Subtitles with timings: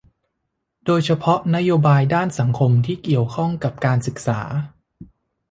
[0.85, 4.39] โดยเฉพาะนโยบายด้านสังคมที่เกี่ยวข้องกับการศึกษา